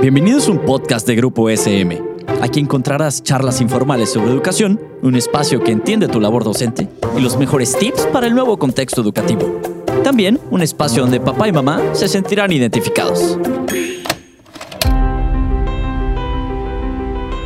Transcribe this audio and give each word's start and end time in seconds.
Bienvenidos 0.00 0.48
a 0.48 0.52
un 0.52 0.58
podcast 0.60 1.06
de 1.06 1.14
Grupo 1.14 1.48
SM. 1.48 2.02
Aquí 2.40 2.58
encontrarás 2.58 3.22
charlas 3.22 3.60
informales 3.60 4.12
sobre 4.12 4.30
educación, 4.30 4.80
un 5.02 5.14
espacio 5.14 5.62
que 5.62 5.72
entiende 5.72 6.08
tu 6.08 6.20
labor 6.20 6.42
docente 6.42 6.88
y 7.16 7.20
los 7.20 7.36
mejores 7.36 7.76
tips 7.78 8.06
para 8.06 8.26
el 8.26 8.34
nuevo 8.34 8.58
contexto 8.58 9.00
educativo. 9.00 9.60
También 10.02 10.40
un 10.50 10.62
espacio 10.62 11.02
donde 11.02 11.20
papá 11.20 11.48
y 11.48 11.52
mamá 11.52 11.80
se 11.92 12.08
sentirán 12.08 12.52
identificados. 12.52 13.38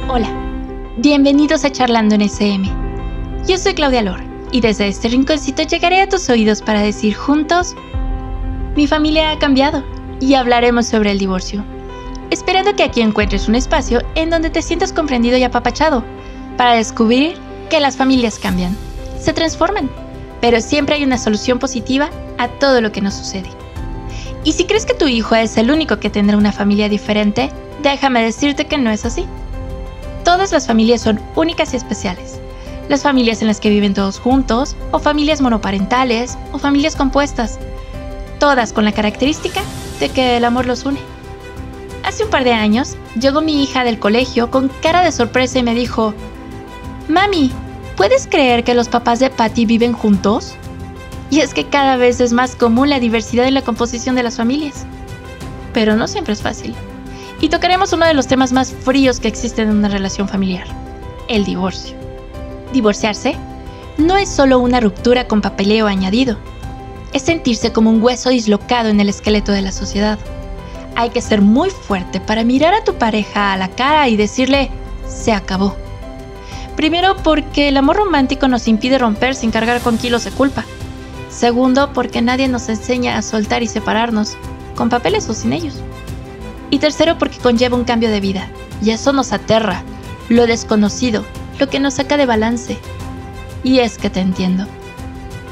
Hola, 0.08 0.28
bienvenidos 0.98 1.64
a 1.64 1.70
Charlando 1.70 2.14
en 2.14 2.22
SM. 2.22 2.70
Yo 3.46 3.58
soy 3.58 3.74
Claudia 3.74 4.02
Lor 4.02 4.20
y 4.52 4.60
desde 4.60 4.88
este 4.88 5.08
rinconcito 5.08 5.62
llegaré 5.62 6.00
a 6.00 6.08
tus 6.08 6.30
oídos 6.30 6.62
para 6.62 6.80
decir 6.80 7.14
juntos, 7.14 7.74
mi 8.76 8.86
familia 8.86 9.32
ha 9.32 9.38
cambiado 9.38 9.82
y 10.20 10.34
hablaremos 10.34 10.86
sobre 10.86 11.10
el 11.10 11.18
divorcio 11.18 11.64
esperando 12.30 12.74
que 12.74 12.82
aquí 12.82 13.00
encuentres 13.00 13.48
un 13.48 13.54
espacio 13.54 14.02
en 14.14 14.30
donde 14.30 14.50
te 14.50 14.62
sientas 14.62 14.92
comprendido 14.92 15.36
y 15.36 15.44
apapachado, 15.44 16.04
para 16.56 16.74
descubrir 16.74 17.36
que 17.70 17.80
las 17.80 17.96
familias 17.96 18.38
cambian, 18.38 18.76
se 19.20 19.32
transforman, 19.32 19.90
pero 20.40 20.60
siempre 20.60 20.94
hay 20.94 21.04
una 21.04 21.18
solución 21.18 21.58
positiva 21.58 22.10
a 22.38 22.48
todo 22.48 22.80
lo 22.80 22.92
que 22.92 23.00
nos 23.00 23.14
sucede. 23.14 23.50
Y 24.44 24.52
si 24.52 24.64
crees 24.64 24.86
que 24.86 24.94
tu 24.94 25.06
hijo 25.06 25.34
es 25.34 25.56
el 25.56 25.70
único 25.70 25.98
que 25.98 26.10
tendrá 26.10 26.36
una 26.36 26.52
familia 26.52 26.88
diferente, 26.88 27.50
déjame 27.82 28.22
decirte 28.22 28.66
que 28.66 28.78
no 28.78 28.90
es 28.90 29.04
así. 29.04 29.26
Todas 30.24 30.52
las 30.52 30.66
familias 30.66 31.02
son 31.02 31.20
únicas 31.34 31.72
y 31.72 31.76
especiales. 31.76 32.40
Las 32.88 33.02
familias 33.02 33.42
en 33.42 33.48
las 33.48 33.58
que 33.58 33.70
viven 33.70 33.94
todos 33.94 34.20
juntos, 34.20 34.76
o 34.92 35.00
familias 35.00 35.40
monoparentales, 35.40 36.38
o 36.52 36.58
familias 36.58 36.94
compuestas. 36.94 37.58
Todas 38.38 38.72
con 38.72 38.84
la 38.84 38.92
característica 38.92 39.62
de 39.98 40.08
que 40.10 40.36
el 40.36 40.44
amor 40.44 40.66
los 40.66 40.84
une. 40.84 41.00
Hace 42.06 42.22
un 42.22 42.30
par 42.30 42.44
de 42.44 42.52
años, 42.52 42.96
llegó 43.20 43.40
mi 43.40 43.64
hija 43.64 43.82
del 43.82 43.98
colegio 43.98 44.48
con 44.48 44.70
cara 44.80 45.02
de 45.02 45.10
sorpresa 45.10 45.58
y 45.58 45.64
me 45.64 45.74
dijo, 45.74 46.14
Mami, 47.08 47.50
¿puedes 47.96 48.28
creer 48.28 48.62
que 48.62 48.74
los 48.74 48.88
papás 48.88 49.18
de 49.18 49.28
Patty 49.28 49.66
viven 49.66 49.92
juntos? 49.92 50.54
Y 51.30 51.40
es 51.40 51.52
que 51.52 51.66
cada 51.66 51.96
vez 51.96 52.20
es 52.20 52.32
más 52.32 52.54
común 52.54 52.90
la 52.90 53.00
diversidad 53.00 53.48
en 53.48 53.54
la 53.54 53.62
composición 53.62 54.14
de 54.14 54.22
las 54.22 54.36
familias. 54.36 54.86
Pero 55.74 55.96
no 55.96 56.06
siempre 56.06 56.34
es 56.34 56.42
fácil. 56.42 56.76
Y 57.40 57.48
tocaremos 57.48 57.92
uno 57.92 58.06
de 58.06 58.14
los 58.14 58.28
temas 58.28 58.52
más 58.52 58.72
fríos 58.72 59.18
que 59.18 59.26
existen 59.26 59.68
en 59.68 59.78
una 59.78 59.88
relación 59.88 60.28
familiar, 60.28 60.68
el 61.26 61.44
divorcio. 61.44 61.96
Divorciarse 62.72 63.34
no 63.98 64.16
es 64.16 64.28
solo 64.28 64.60
una 64.60 64.78
ruptura 64.78 65.26
con 65.26 65.42
papeleo 65.42 65.88
añadido, 65.88 66.38
es 67.12 67.22
sentirse 67.22 67.72
como 67.72 67.90
un 67.90 68.00
hueso 68.00 68.30
dislocado 68.30 68.90
en 68.90 69.00
el 69.00 69.08
esqueleto 69.08 69.50
de 69.50 69.62
la 69.62 69.72
sociedad 69.72 70.20
hay 70.96 71.10
que 71.10 71.20
ser 71.20 71.42
muy 71.42 71.70
fuerte 71.70 72.20
para 72.20 72.42
mirar 72.42 72.74
a 72.74 72.82
tu 72.82 72.94
pareja 72.94 73.52
a 73.52 73.56
la 73.56 73.68
cara 73.68 74.08
y 74.08 74.16
decirle, 74.16 74.70
se 75.06 75.32
acabó. 75.32 75.76
Primero 76.74 77.16
porque 77.22 77.68
el 77.68 77.76
amor 77.76 77.96
romántico 77.96 78.48
nos 78.48 78.66
impide 78.66 78.98
romper 78.98 79.34
sin 79.34 79.50
cargar 79.50 79.80
con 79.80 79.98
kilos 79.98 80.24
de 80.24 80.30
culpa. 80.30 80.64
Segundo 81.30 81.92
porque 81.92 82.22
nadie 82.22 82.48
nos 82.48 82.68
enseña 82.68 83.18
a 83.18 83.22
soltar 83.22 83.62
y 83.62 83.66
separarnos, 83.66 84.36
con 84.74 84.88
papeles 84.88 85.28
o 85.28 85.34
sin 85.34 85.52
ellos. 85.52 85.74
Y 86.70 86.78
tercero 86.78 87.18
porque 87.18 87.38
conlleva 87.38 87.76
un 87.76 87.84
cambio 87.84 88.10
de 88.10 88.20
vida, 88.20 88.48
y 88.82 88.90
eso 88.90 89.12
nos 89.12 89.32
aterra, 89.32 89.82
lo 90.28 90.46
desconocido, 90.46 91.24
lo 91.58 91.68
que 91.68 91.78
nos 91.78 91.94
saca 91.94 92.16
de 92.16 92.26
balance. 92.26 92.78
Y 93.62 93.80
es 93.80 93.98
que 93.98 94.10
te 94.10 94.20
entiendo. 94.20 94.66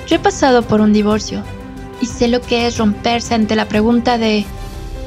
Yo 0.07 0.17
he 0.17 0.19
pasado 0.19 0.63
por 0.63 0.81
un 0.81 0.93
divorcio, 0.93 1.43
y 2.01 2.07
sé 2.07 2.29
lo 2.29 2.41
que 2.41 2.67
es 2.67 2.79
romperse 2.79 3.35
ante 3.35 3.57
la 3.57 3.67
pregunta 3.67 4.19
de 4.19 4.45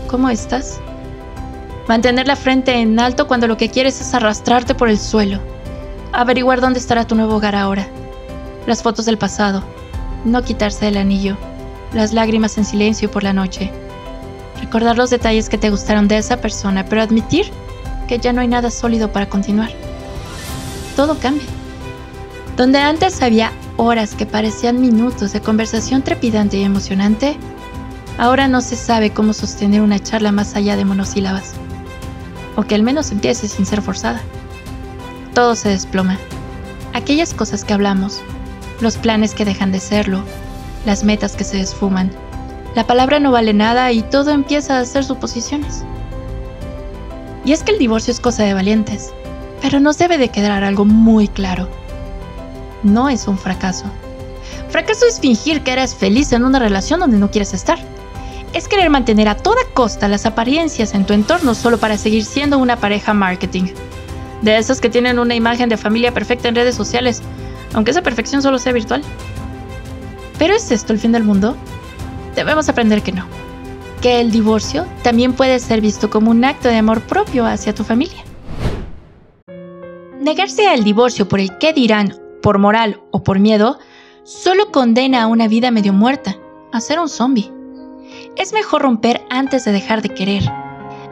¿Cómo 0.07 0.29
estás? 0.29 0.79
Mantener 1.89 2.27
la 2.27 2.37
frente 2.37 2.73
en 2.75 2.97
alto 2.97 3.27
cuando 3.27 3.45
lo 3.45 3.57
que 3.57 3.69
quieres 3.69 3.99
es 3.99 4.13
arrastrarte 4.13 4.73
por 4.73 4.87
el 4.89 4.97
suelo. 4.97 5.41
Averiguar 6.13 6.61
dónde 6.61 6.79
estará 6.79 7.05
tu 7.05 7.15
nuevo 7.15 7.35
hogar 7.35 7.55
ahora. 7.55 7.87
Las 8.65 8.83
fotos 8.83 9.05
del 9.05 9.17
pasado. 9.17 9.63
No 10.23 10.43
quitarse 10.43 10.87
el 10.87 10.95
anillo. 10.95 11.35
Las 11.93 12.13
lágrimas 12.13 12.57
en 12.57 12.63
silencio 12.63 13.11
por 13.11 13.23
la 13.23 13.33
noche. 13.33 13.69
Recordar 14.61 14.97
los 14.97 15.09
detalles 15.09 15.49
que 15.49 15.57
te 15.57 15.69
gustaron 15.69 16.07
de 16.07 16.17
esa 16.17 16.37
persona, 16.37 16.85
pero 16.85 17.01
admitir 17.01 17.51
que 18.07 18.17
ya 18.17 18.31
no 18.31 18.39
hay 18.39 18.47
nada 18.47 18.71
sólido 18.71 19.11
para 19.11 19.27
continuar. 19.27 19.71
Todo 20.95 21.17
cambia. 21.19 21.47
Donde 22.55 22.79
antes 22.79 23.21
había 23.21 23.51
horas 23.75 24.15
que 24.15 24.25
parecían 24.25 24.79
minutos 24.79 25.33
de 25.33 25.41
conversación 25.41 26.01
trepidante 26.01 26.57
y 26.57 26.63
emocionante, 26.63 27.37
Ahora 28.17 28.47
no 28.47 28.61
se 28.61 28.75
sabe 28.75 29.11
cómo 29.11 29.31
sostener 29.31 29.81
una 29.81 29.99
charla 29.99 30.31
más 30.31 30.55
allá 30.55 30.75
de 30.75 30.85
monosílabas. 30.85 31.53
O 32.55 32.63
que 32.63 32.73
al 32.73 32.81
menos 32.81 33.11
empiece 33.11 33.47
sin 33.47 33.67
ser 33.67 33.83
forzada. 33.83 34.21
Todo 35.35 35.55
se 35.55 35.69
desploma. 35.69 36.17
Aquellas 36.93 37.35
cosas 37.35 37.63
que 37.63 37.75
hablamos, 37.75 38.21
los 38.81 38.97
planes 38.97 39.35
que 39.35 39.45
dejan 39.45 39.71
de 39.71 39.79
serlo, 39.79 40.23
las 40.83 41.03
metas 41.03 41.35
que 41.35 41.43
se 41.43 41.59
esfuman. 41.59 42.11
La 42.73 42.87
palabra 42.87 43.19
no 43.19 43.31
vale 43.31 43.53
nada 43.53 43.91
y 43.91 44.01
todo 44.01 44.31
empieza 44.31 44.77
a 44.77 44.81
hacer 44.81 45.03
suposiciones. 45.03 45.83
Y 47.45 47.51
es 47.51 47.61
que 47.61 47.73
el 47.73 47.77
divorcio 47.77 48.11
es 48.11 48.19
cosa 48.19 48.43
de 48.43 48.55
valientes, 48.55 49.13
pero 49.61 49.79
nos 49.79 49.99
debe 49.99 50.17
de 50.17 50.29
quedar 50.29 50.63
algo 50.63 50.85
muy 50.85 51.27
claro. 51.27 51.69
No 52.81 53.09
es 53.09 53.27
un 53.27 53.37
fracaso. 53.37 53.85
Fracaso 54.69 55.05
es 55.07 55.19
fingir 55.19 55.61
que 55.61 55.73
eres 55.73 55.93
feliz 55.93 56.33
en 56.33 56.43
una 56.43 56.57
relación 56.57 56.99
donde 56.99 57.17
no 57.17 57.29
quieres 57.29 57.53
estar 57.53 57.77
es 58.53 58.67
querer 58.67 58.89
mantener 58.89 59.27
a 59.27 59.37
toda 59.37 59.61
costa 59.73 60.07
las 60.07 60.25
apariencias 60.25 60.93
en 60.93 61.05
tu 61.05 61.13
entorno 61.13 61.53
solo 61.53 61.77
para 61.77 61.97
seguir 61.97 62.23
siendo 62.23 62.57
una 62.57 62.77
pareja 62.77 63.13
marketing. 63.13 63.65
De 64.41 64.57
esas 64.57 64.79
que 64.79 64.89
tienen 64.89 65.19
una 65.19 65.35
imagen 65.35 65.69
de 65.69 65.77
familia 65.77 66.13
perfecta 66.13 66.47
en 66.47 66.55
redes 66.55 66.75
sociales, 66.75 67.21
aunque 67.73 67.91
esa 67.91 68.01
perfección 68.01 68.41
solo 68.41 68.59
sea 68.59 68.73
virtual. 68.73 69.01
¿Pero 70.37 70.55
es 70.55 70.71
esto 70.71 70.93
el 70.93 70.99
fin 70.99 71.11
del 71.11 71.23
mundo? 71.23 71.55
Debemos 72.35 72.69
aprender 72.69 73.01
que 73.01 73.11
no. 73.11 73.25
Que 74.01 74.21
el 74.21 74.31
divorcio 74.31 74.85
también 75.01 75.33
puede 75.33 75.59
ser 75.59 75.81
visto 75.81 76.09
como 76.09 76.29
un 76.29 76.45
acto 76.45 76.67
de 76.69 76.77
amor 76.77 77.01
propio 77.01 77.45
hacia 77.45 77.73
tu 77.73 77.83
familia. 77.83 78.23
Negarse 80.19 80.67
al 80.67 80.83
divorcio 80.83 81.27
por 81.27 81.39
el 81.39 81.57
qué 81.57 81.73
dirán, 81.73 82.15
por 82.41 82.59
moral 82.59 83.01
o 83.11 83.23
por 83.23 83.39
miedo, 83.39 83.79
solo 84.23 84.71
condena 84.71 85.23
a 85.23 85.27
una 85.27 85.47
vida 85.47 85.71
medio 85.71 85.93
muerta, 85.93 86.37
a 86.71 86.79
ser 86.79 86.99
un 86.99 87.09
zombie. 87.09 87.56
Es 88.37 88.53
mejor 88.53 88.83
romper 88.83 89.25
antes 89.31 89.65
de 89.65 89.71
dejar 89.71 90.03
de 90.03 90.09
querer, 90.09 90.43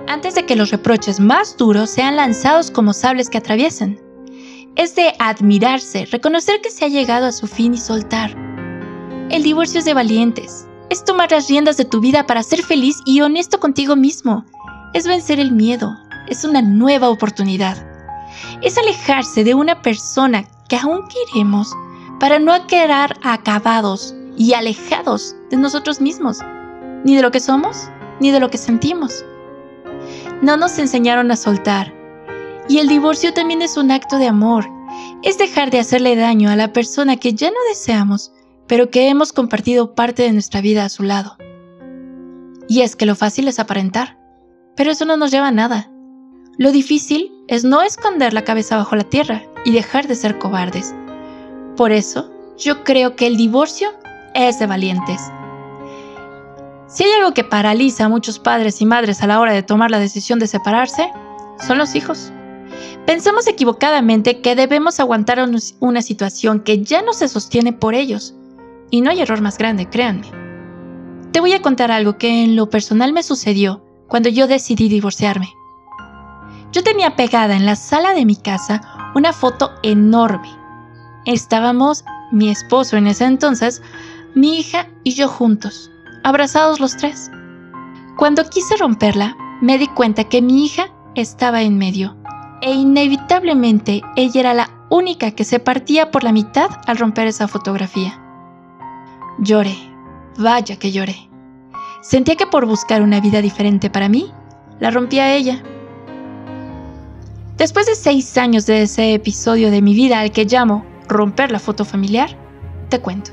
antes 0.07 0.35
de 0.35 0.45
que 0.45 0.55
los 0.55 0.69
reproches 0.69 1.19
más 1.19 1.57
duros 1.57 1.89
sean 1.89 2.17
lanzados 2.17 2.69
como 2.69 2.93
sables 2.93 3.31
que 3.31 3.39
atraviesen. 3.39 3.99
Es 4.75 4.95
de 4.95 5.11
admirarse, 5.17 6.05
reconocer 6.05 6.61
que 6.61 6.69
se 6.69 6.85
ha 6.85 6.87
llegado 6.87 7.25
a 7.25 7.31
su 7.31 7.47
fin 7.47 7.73
y 7.73 7.79
soltar. 7.79 8.35
El 9.31 9.41
divorcio 9.41 9.79
es 9.79 9.85
de 9.85 9.95
valientes. 9.95 10.67
Es 10.91 11.03
tomar 11.03 11.31
las 11.31 11.49
riendas 11.49 11.77
de 11.77 11.85
tu 11.85 11.99
vida 11.99 12.27
para 12.27 12.43
ser 12.43 12.61
feliz 12.61 12.97
y 13.07 13.21
honesto 13.21 13.59
contigo 13.59 13.95
mismo. 13.95 14.45
Es 14.93 15.07
vencer 15.07 15.39
el 15.39 15.51
miedo. 15.51 15.97
Es 16.27 16.43
una 16.43 16.61
nueva 16.61 17.09
oportunidad. 17.09 17.75
Es 18.61 18.77
alejarse 18.77 19.43
de 19.43 19.55
una 19.55 19.81
persona 19.81 20.45
que 20.69 20.75
aún 20.75 21.07
queremos 21.07 21.73
para 22.19 22.37
no 22.37 22.67
quedar 22.67 23.17
acabados 23.23 24.13
y 24.37 24.53
alejados 24.53 25.35
de 25.49 25.57
nosotros 25.57 25.99
mismos 25.99 26.37
ni 27.05 27.15
de 27.15 27.21
lo 27.21 27.31
que 27.31 27.39
somos, 27.39 27.89
ni 28.19 28.31
de 28.31 28.41
lo 28.41 28.49
que 28.49 28.57
sentimos. 28.57 29.23
No 30.41 30.57
nos 30.57 30.77
enseñaron 30.79 31.31
a 31.31 31.37
soltar. 31.37 31.93
Y 32.67 32.79
el 32.79 32.87
divorcio 32.87 33.33
también 33.33 33.61
es 33.61 33.77
un 33.77 33.91
acto 33.91 34.17
de 34.17 34.27
amor. 34.27 34.65
Es 35.23 35.37
dejar 35.37 35.69
de 35.69 35.79
hacerle 35.79 36.15
daño 36.15 36.49
a 36.49 36.55
la 36.55 36.73
persona 36.73 37.15
que 37.15 37.33
ya 37.33 37.49
no 37.49 37.57
deseamos, 37.69 38.33
pero 38.67 38.89
que 38.89 39.07
hemos 39.07 39.31
compartido 39.31 39.93
parte 39.93 40.23
de 40.23 40.33
nuestra 40.33 40.61
vida 40.61 40.83
a 40.83 40.89
su 40.89 41.03
lado. 41.03 41.37
Y 42.67 42.81
es 42.81 42.95
que 42.95 43.05
lo 43.05 43.15
fácil 43.15 43.47
es 43.47 43.59
aparentar, 43.59 44.17
pero 44.75 44.91
eso 44.91 45.05
no 45.05 45.15
nos 45.15 45.29
lleva 45.29 45.49
a 45.49 45.51
nada. 45.51 45.91
Lo 46.57 46.71
difícil 46.71 47.31
es 47.47 47.63
no 47.63 47.83
esconder 47.83 48.33
la 48.33 48.43
cabeza 48.43 48.77
bajo 48.77 48.95
la 48.95 49.03
tierra 49.03 49.43
y 49.63 49.71
dejar 49.71 50.07
de 50.07 50.15
ser 50.15 50.39
cobardes. 50.39 50.95
Por 51.77 51.91
eso, 51.91 52.31
yo 52.57 52.83
creo 52.83 53.15
que 53.15 53.27
el 53.27 53.37
divorcio 53.37 53.89
es 54.33 54.57
de 54.57 54.65
valientes. 54.65 55.31
Si 56.87 57.03
hay 57.03 57.11
algo 57.13 57.33
que 57.33 57.43
paraliza 57.43 58.05
a 58.05 58.09
muchos 58.09 58.37
padres 58.37 58.79
y 58.81 58.85
madres 58.85 59.23
a 59.23 59.27
la 59.27 59.39
hora 59.39 59.53
de 59.53 59.63
tomar 59.63 59.89
la 59.89 59.99
decisión 59.99 60.37
de 60.37 60.47
separarse, 60.47 61.11
son 61.65 61.79
los 61.79 61.95
hijos. 61.95 62.31
Pensamos 63.07 63.47
equivocadamente 63.47 64.41
que 64.41 64.55
debemos 64.55 64.99
aguantar 64.99 65.39
una 65.79 66.01
situación 66.01 66.59
que 66.59 66.83
ya 66.83 67.01
no 67.01 67.13
se 67.13 67.27
sostiene 67.27 67.73
por 67.73 67.95
ellos. 67.95 68.35
Y 68.91 69.01
no 69.01 69.09
hay 69.09 69.21
error 69.21 69.41
más 69.41 69.57
grande, 69.57 69.89
créanme. 69.89 70.29
Te 71.31 71.39
voy 71.39 71.53
a 71.53 71.61
contar 71.61 71.91
algo 71.91 72.17
que 72.17 72.43
en 72.43 72.55
lo 72.55 72.69
personal 72.69 73.13
me 73.13 73.23
sucedió 73.23 73.83
cuando 74.07 74.29
yo 74.29 74.47
decidí 74.47 74.87
divorciarme. 74.87 75.49
Yo 76.71 76.83
tenía 76.83 77.15
pegada 77.15 77.55
en 77.55 77.65
la 77.65 77.75
sala 77.75 78.13
de 78.13 78.25
mi 78.25 78.35
casa 78.35 78.81
una 79.15 79.33
foto 79.33 79.71
enorme. 79.81 80.49
Estábamos, 81.25 82.05
mi 82.31 82.49
esposo 82.49 82.95
en 82.97 83.07
ese 83.07 83.25
entonces, 83.25 83.81
mi 84.35 84.59
hija 84.59 84.87
y 85.03 85.13
yo 85.13 85.27
juntos 85.27 85.91
abrazados 86.25 86.79
los 86.79 86.97
tres. 86.97 87.29
Cuando 88.17 88.49
quise 88.49 88.75
romperla, 88.77 89.37
me 89.61 89.77
di 89.77 89.87
cuenta 89.87 90.23
que 90.23 90.41
mi 90.41 90.65
hija 90.65 90.87
estaba 91.13 91.61
en 91.61 91.77
medio 91.77 92.17
e 92.63 92.71
inevitablemente 92.71 94.01
ella 94.15 94.39
era 94.39 94.53
la 94.55 94.71
única 94.89 95.31
que 95.31 95.43
se 95.43 95.59
partía 95.59 96.09
por 96.09 96.23
la 96.23 96.31
mitad 96.31 96.71
al 96.87 96.97
romper 96.97 97.27
esa 97.27 97.47
fotografía. 97.47 98.19
Lloré, 99.37 99.75
vaya 100.39 100.77
que 100.77 100.91
lloré. 100.91 101.29
Sentía 102.01 102.35
que 102.35 102.47
por 102.47 102.65
buscar 102.65 103.03
una 103.03 103.19
vida 103.19 103.43
diferente 103.43 103.91
para 103.91 104.09
mí, 104.09 104.31
la 104.79 104.89
rompía 104.89 105.35
ella. 105.35 105.61
Después 107.55 107.85
de 107.85 107.93
seis 107.93 108.35
años 108.39 108.65
de 108.65 108.81
ese 108.81 109.13
episodio 109.13 109.69
de 109.69 109.83
mi 109.83 109.93
vida 109.93 110.21
al 110.21 110.31
que 110.31 110.45
llamo 110.45 110.87
romper 111.07 111.51
la 111.51 111.59
foto 111.59 111.85
familiar, 111.85 112.35
te 112.89 112.99
cuento. 112.99 113.29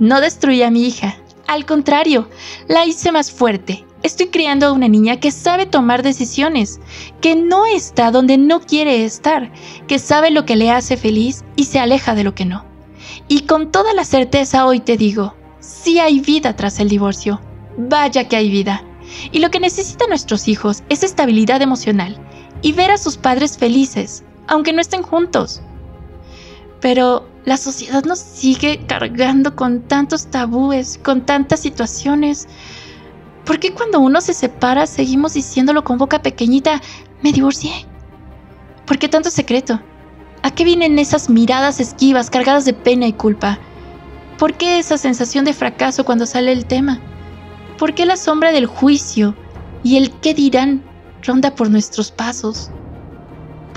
No 0.00 0.20
destruí 0.20 0.64
a 0.64 0.70
mi 0.72 0.84
hija, 0.84 1.14
al 1.48 1.64
contrario, 1.64 2.28
la 2.68 2.84
hice 2.84 3.10
más 3.10 3.32
fuerte. 3.32 3.84
Estoy 4.02 4.28
criando 4.28 4.66
a 4.66 4.72
una 4.72 4.86
niña 4.86 5.18
que 5.18 5.32
sabe 5.32 5.64
tomar 5.64 6.02
decisiones, 6.02 6.78
que 7.22 7.34
no 7.34 7.64
está 7.66 8.10
donde 8.10 8.36
no 8.36 8.60
quiere 8.60 9.04
estar, 9.04 9.50
que 9.88 9.98
sabe 9.98 10.30
lo 10.30 10.44
que 10.44 10.56
le 10.56 10.70
hace 10.70 10.96
feliz 10.96 11.44
y 11.56 11.64
se 11.64 11.80
aleja 11.80 12.14
de 12.14 12.22
lo 12.22 12.34
que 12.34 12.44
no. 12.44 12.64
Y 13.28 13.40
con 13.46 13.72
toda 13.72 13.94
la 13.94 14.04
certeza 14.04 14.66
hoy 14.66 14.80
te 14.80 14.98
digo, 14.98 15.34
sí 15.58 15.98
hay 15.98 16.20
vida 16.20 16.54
tras 16.54 16.80
el 16.80 16.90
divorcio. 16.90 17.40
Vaya 17.78 18.28
que 18.28 18.36
hay 18.36 18.50
vida. 18.50 18.84
Y 19.32 19.38
lo 19.38 19.50
que 19.50 19.58
necesitan 19.58 20.10
nuestros 20.10 20.48
hijos 20.48 20.82
es 20.90 21.02
estabilidad 21.02 21.62
emocional 21.62 22.20
y 22.60 22.72
ver 22.72 22.90
a 22.90 22.98
sus 22.98 23.16
padres 23.16 23.56
felices, 23.56 24.22
aunque 24.48 24.74
no 24.74 24.82
estén 24.82 25.02
juntos. 25.02 25.62
Pero 26.80 27.28
la 27.44 27.56
sociedad 27.56 28.04
nos 28.04 28.18
sigue 28.18 28.84
cargando 28.86 29.56
con 29.56 29.82
tantos 29.82 30.26
tabúes, 30.26 30.98
con 31.02 31.24
tantas 31.24 31.60
situaciones. 31.60 32.46
¿Por 33.44 33.58
qué 33.58 33.72
cuando 33.72 34.00
uno 34.00 34.20
se 34.20 34.34
separa 34.34 34.86
seguimos 34.86 35.34
diciéndolo 35.34 35.82
con 35.82 35.98
boca 35.98 36.22
pequeñita, 36.22 36.80
me 37.22 37.32
divorcié? 37.32 37.86
¿Por 38.86 38.98
qué 38.98 39.08
tanto 39.08 39.30
secreto? 39.30 39.80
¿A 40.42 40.50
qué 40.50 40.64
vienen 40.64 40.98
esas 40.98 41.28
miradas 41.28 41.80
esquivas 41.80 42.30
cargadas 42.30 42.64
de 42.64 42.74
pena 42.74 43.06
y 43.06 43.12
culpa? 43.12 43.58
¿Por 44.38 44.54
qué 44.54 44.78
esa 44.78 44.98
sensación 44.98 45.44
de 45.44 45.52
fracaso 45.52 46.04
cuando 46.04 46.26
sale 46.26 46.52
el 46.52 46.66
tema? 46.66 47.00
¿Por 47.76 47.94
qué 47.94 48.06
la 48.06 48.16
sombra 48.16 48.52
del 48.52 48.66
juicio 48.66 49.34
y 49.82 49.96
el 49.96 50.12
qué 50.20 50.34
dirán 50.34 50.82
ronda 51.22 51.54
por 51.54 51.70
nuestros 51.70 52.12
pasos? 52.12 52.70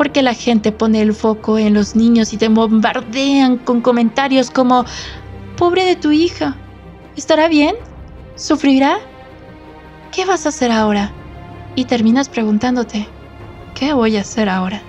Porque 0.01 0.24
la 0.24 0.33
gente 0.33 0.71
pone 0.71 1.00
el 1.00 1.13
foco 1.13 1.59
en 1.59 1.75
los 1.75 1.95
niños 1.95 2.33
y 2.33 2.38
te 2.38 2.48
bombardean 2.48 3.57
con 3.57 3.81
comentarios 3.81 4.50
como, 4.50 4.83
pobre 5.57 5.86
de 5.86 5.95
tu 5.95 6.12
hija, 6.12 6.57
¿estará 7.15 7.48
bien? 7.48 7.75
¿Sufrirá? 8.36 8.98
¿Qué 10.12 10.25
vas 10.25 10.48
a 10.48 10.50
hacer 10.50 10.71
ahora? 10.71 11.12
Y 11.75 11.86
terminas 11.86 12.30
preguntándote, 12.30 13.07
¿qué 13.75 13.94
voy 13.94 14.18
a 14.18 14.21
hacer 14.21 14.50
ahora? 14.50 14.81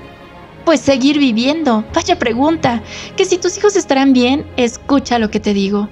Pues 0.64 0.81
seguir 0.81 1.19
viviendo. 1.19 1.85
Vaya 1.93 2.19
pregunta. 2.19 2.82
Que 3.14 3.26
si 3.26 3.37
tus 3.37 3.59
hijos 3.59 3.76
estarán 3.76 4.14
bien, 4.14 4.47
escucha 4.56 5.19
lo 5.19 5.31
que 5.31 5.41
te 5.41 5.53
digo. 5.53 5.91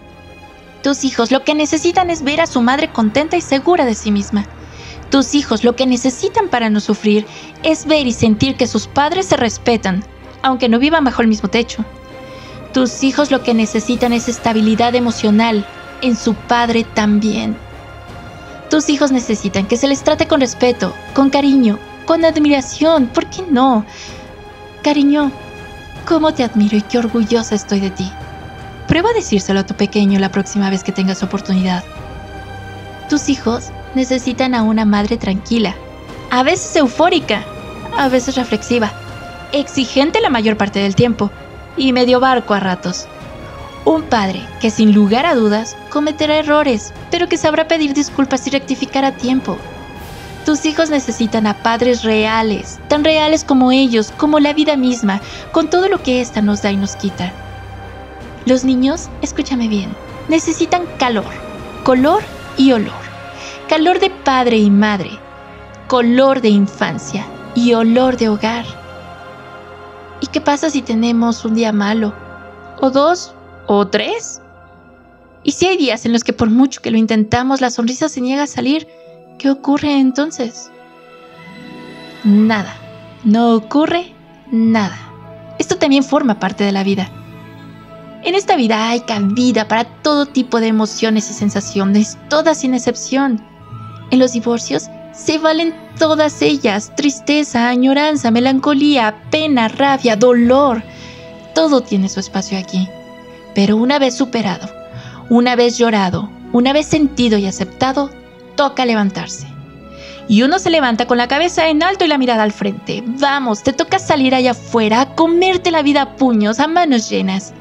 Tus 0.83 1.05
hijos 1.05 1.31
lo 1.31 1.45
que 1.45 1.55
necesitan 1.55 2.09
es 2.09 2.23
ver 2.23 2.41
a 2.41 2.47
su 2.47 2.63
madre 2.63 2.91
contenta 2.91 3.37
y 3.37 3.43
segura 3.43 3.85
de 3.85 3.95
sí 3.95 4.13
misma. 4.13 4.47
Tus 5.11 5.35
hijos 5.35 5.65
lo 5.65 5.75
que 5.75 5.87
necesitan 5.87 6.49
para 6.49 6.71
no 6.71 6.79
sufrir 6.79 7.27
es 7.65 7.85
ver 7.87 8.07
y 8.07 8.13
sentir 8.13 8.57
que 8.57 8.69
sus 8.69 8.87
padres 8.87 9.27
se 9.27 9.37
respetan, 9.37 10.05
aunque 10.43 10.69
no 10.69 10.79
vivan 10.79 11.05
bajo 11.05 11.21
el 11.21 11.29
mismo 11.29 11.49
techo. 11.49 11.85
Tus 12.73 13.03
hijos 13.03 13.33
lo 13.33 13.43
que 13.43 13.53
necesitan 13.53 14.13
es 14.13 14.29
estabilidad 14.29 14.95
emocional, 14.95 15.67
en 16.03 16.17
su 16.17 16.35
padre 16.35 16.85
también. 16.85 17.57
Tus 18.71 18.89
hijos 18.89 19.11
necesitan 19.11 19.67
que 19.67 19.77
se 19.77 19.89
les 19.89 20.05
trate 20.05 20.29
con 20.29 20.41
respeto, 20.41 20.95
con 21.13 21.29
cariño, 21.29 21.79
con 22.07 22.25
admiración, 22.25 23.09
¿por 23.09 23.27
qué 23.27 23.43
no? 23.51 23.85
Cariño, 24.83 25.33
¿cómo 26.07 26.33
te 26.33 26.45
admiro 26.45 26.77
y 26.77 26.83
qué 26.83 26.99
orgullosa 26.99 27.57
estoy 27.57 27.81
de 27.81 27.91
ti? 27.91 28.11
Prueba 28.87 29.11
a 29.11 29.15
decírselo 29.15 29.61
a 29.61 29.67
tu 29.67 29.75
pequeño 29.75 30.21
la 30.21 30.31
próxima 30.31 30.71
vez 30.71 30.85
que 30.85 30.93
tengas 30.93 31.25
oportunidad. 31.25 31.83
Tus 33.09 33.29
hijos 33.29 33.73
necesitan 33.95 34.55
a 34.55 34.63
una 34.63 34.85
madre 34.85 35.17
tranquila, 35.17 35.75
a 36.31 36.43
veces 36.43 36.75
eufórica, 36.77 37.45
a 37.97 38.09
veces 38.09 38.37
reflexiva, 38.37 38.93
exigente 39.53 40.21
la 40.21 40.31
mayor 40.31 40.57
parte 40.57 40.79
del 40.79 40.95
tiempo 40.95 41.31
y 41.77 41.93
medio 41.93 42.21
barco 42.21 42.55
a 42.55 42.61
ratos. 42.61 43.07
Un 43.85 44.03
padre 44.03 44.47
que 44.61 44.71
sin 44.71 44.93
lugar 44.93 45.27
a 45.27 45.35
dudas 45.35 45.77
cometerá 45.91 46.37
errores, 46.37 46.93
pero 47.11 47.29
que 47.29 47.37
sabrá 47.37 47.67
pedir 47.67 47.95
disculpas 47.95 48.47
y 48.47 48.51
rectificar 48.51 49.05
a 49.05 49.17
tiempo. 49.17 49.57
Tus 50.45 50.65
hijos 50.65 50.91
necesitan 50.91 51.47
a 51.47 51.63
padres 51.63 52.03
reales, 52.03 52.79
tan 52.89 53.05
reales 53.05 53.45
como 53.45 53.73
ellos, 53.73 54.13
como 54.17 54.39
la 54.39 54.53
vida 54.53 54.77
misma, 54.77 55.21
con 55.53 55.69
todo 55.69 55.89
lo 55.89 56.03
que 56.03 56.21
ésta 56.21 56.41
nos 56.43 56.63
da 56.63 56.71
y 56.71 56.77
nos 56.77 56.97
quita. 56.97 57.33
Los 58.47 58.65
niños, 58.65 59.09
escúchame 59.23 59.69
bien, 59.69 59.95
necesitan 60.29 60.85
calor, 60.99 61.25
color 61.85 62.23
y 62.57 62.73
olor 62.73 63.10
calor 63.71 64.01
de 64.01 64.11
padre 64.11 64.57
y 64.57 64.69
madre, 64.69 65.11
color 65.87 66.41
de 66.41 66.49
infancia 66.49 67.25
y 67.55 67.73
olor 67.73 68.17
de 68.17 68.29
hogar. 68.29 68.65
¿Y 70.21 70.27
qué 70.27 70.41
pasa 70.41 70.71
si 70.71 70.83
tenemos 70.83 71.45
un 71.45 71.55
día 71.55 71.71
malo? 71.71 72.13
¿O 72.81 72.91
dos? 72.91 73.33
¿O 73.69 73.87
tres? 73.87 74.43
¿Y 75.45 75.53
si 75.53 75.67
hay 75.67 75.77
días 75.77 76.05
en 76.05 76.13
los 76.13 76.25
que 76.25 76.33
por 76.33 76.51
mucho 76.51 76.83
que 76.83 76.91
lo 76.91 76.99
intentamos 76.99 77.61
la 77.61 77.71
sonrisa 77.71 78.09
se 78.09 78.21
niega 78.21 78.43
a 78.43 78.49
salir? 78.49 78.89
¿Qué 79.39 79.49
ocurre 79.49 80.01
entonces? 80.01 80.69
Nada. 82.25 82.75
No 83.23 83.55
ocurre 83.55 84.13
nada. 84.51 84.99
Esto 85.61 85.77
también 85.77 86.03
forma 86.03 86.41
parte 86.41 86.65
de 86.65 86.73
la 86.73 86.83
vida. 86.83 87.09
En 88.25 88.35
esta 88.35 88.57
vida 88.57 88.89
hay 88.89 89.03
cabida 89.03 89.69
para 89.69 89.85
todo 89.85 90.27
tipo 90.27 90.59
de 90.59 90.67
emociones 90.67 91.31
y 91.31 91.35
sensaciones, 91.35 92.19
todas 92.29 92.59
sin 92.59 92.75
excepción. 92.75 93.41
En 94.11 94.19
los 94.19 94.33
divorcios 94.33 94.89
se 95.13 95.39
valen 95.39 95.75
todas 95.99 96.43
ellas, 96.43 96.93
tristeza, 96.97 97.69
añoranza, 97.69 98.31
melancolía, 98.31 99.23
pena, 99.31 99.69
rabia, 99.69 100.17
dolor. 100.17 100.83
Todo 101.55 101.83
tiene 101.83 102.09
su 102.09 102.21
espacio 102.21 102.59
aquí. 102.59 102.89
Pero 103.55 103.77
una 103.77 103.99
vez 103.99 104.17
superado, 104.17 104.69
una 105.29 105.57
vez 105.57 105.79
llorado, 105.79 106.31
una 106.53 106.73
vez 106.73 106.87
sentido 106.87 107.39
y 107.39 107.47
aceptado, 107.47 108.11
toca 108.57 108.85
levantarse. 108.85 109.47
Y 110.29 110.43
uno 110.43 110.59
se 110.61 110.71
levanta 110.71 111.07
con 111.07 111.19
la 111.19 111.27
cabeza 111.27 111.69
en 111.69 111.83
alto 111.83 112.05
y 112.05 112.09
la 112.09 112.19
mirada 112.19 112.45
al 112.45 112.53
frente. 112.53 113.03
Vamos, 113.05 113.63
te 113.63 113.73
toca 113.73 113.99
salir 113.99 114.35
allá 114.35 114.53
afuera 114.53 115.15
comerte 115.17 115.73
la 115.73 115.83
vida 115.83 116.03
a 116.03 116.17
puños, 116.17 116.61
a 116.61 116.69
manos 116.69 117.11
llenas. 117.11 117.53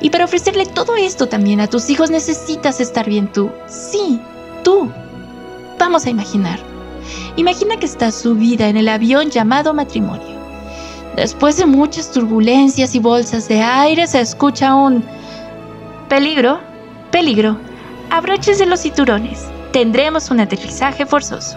Y 0.00 0.10
para 0.10 0.26
ofrecerle 0.26 0.66
todo 0.66 0.96
esto 0.96 1.28
también 1.28 1.60
a 1.60 1.68
tus 1.68 1.88
hijos 1.88 2.10
necesitas 2.10 2.80
estar 2.80 3.08
bien 3.08 3.32
tú. 3.32 3.50
Sí, 3.66 4.20
tú. 4.62 4.92
Vamos 5.78 6.06
a 6.06 6.10
imaginar. 6.10 6.58
Imagina 7.36 7.76
que 7.76 7.86
estás 7.86 8.16
subida 8.16 8.68
en 8.68 8.76
el 8.76 8.88
avión 8.88 9.30
llamado 9.30 9.72
matrimonio. 9.72 10.36
Después 11.14 11.56
de 11.56 11.66
muchas 11.66 12.10
turbulencias 12.10 12.94
y 12.94 12.98
bolsas 12.98 13.48
de 13.48 13.62
aire 13.62 14.06
se 14.06 14.20
escucha 14.20 14.74
un 14.74 15.04
peligro, 16.08 16.60
peligro. 17.12 17.56
Abroches 18.10 18.58
de 18.58 18.66
los 18.66 18.80
cinturones. 18.80 19.46
Tendremos 19.72 20.30
un 20.30 20.40
aterrizaje 20.40 21.06
forzoso. 21.06 21.56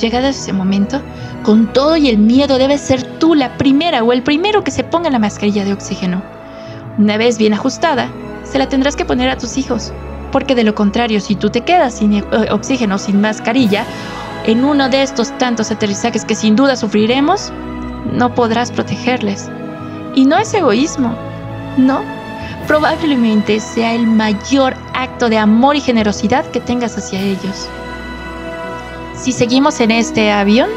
Llegado 0.00 0.28
ese 0.28 0.52
momento, 0.52 1.00
con 1.44 1.72
todo 1.72 1.96
y 1.96 2.08
el 2.08 2.18
miedo 2.18 2.58
debes 2.58 2.80
ser 2.80 3.02
tú 3.18 3.34
la 3.34 3.56
primera 3.58 4.02
o 4.02 4.12
el 4.12 4.22
primero 4.22 4.64
que 4.64 4.70
se 4.70 4.84
ponga 4.84 5.10
la 5.10 5.18
mascarilla 5.18 5.64
de 5.64 5.72
oxígeno. 5.72 6.22
Una 6.98 7.16
vez 7.16 7.38
bien 7.38 7.54
ajustada, 7.54 8.08
se 8.44 8.58
la 8.58 8.68
tendrás 8.68 8.96
que 8.96 9.04
poner 9.04 9.28
a 9.30 9.38
tus 9.38 9.56
hijos 9.56 9.92
porque 10.30 10.54
de 10.54 10.64
lo 10.64 10.74
contrario, 10.74 11.20
si 11.20 11.34
tú 11.34 11.50
te 11.50 11.62
quedas 11.62 11.94
sin 11.94 12.14
eh, 12.14 12.24
oxígeno, 12.50 12.98
sin 12.98 13.20
mascarilla, 13.20 13.84
en 14.44 14.64
uno 14.64 14.88
de 14.88 15.02
estos 15.02 15.36
tantos 15.38 15.70
aterrizajes 15.70 16.24
que 16.24 16.34
sin 16.34 16.56
duda 16.56 16.76
sufriremos, 16.76 17.52
no 18.12 18.34
podrás 18.34 18.70
protegerles. 18.70 19.50
Y 20.14 20.24
no 20.24 20.38
es 20.38 20.52
egoísmo, 20.54 21.14
no. 21.76 22.02
Probablemente 22.66 23.60
sea 23.60 23.94
el 23.94 24.06
mayor 24.06 24.74
acto 24.94 25.28
de 25.28 25.38
amor 25.38 25.76
y 25.76 25.80
generosidad 25.80 26.44
que 26.46 26.60
tengas 26.60 26.96
hacia 26.96 27.20
ellos. 27.20 27.68
Si 29.14 29.32
seguimos 29.32 29.80
en 29.80 29.90
este 29.90 30.30
avión, 30.30 30.68